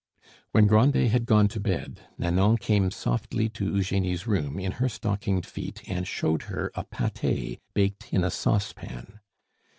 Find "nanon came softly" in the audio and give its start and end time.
2.17-3.49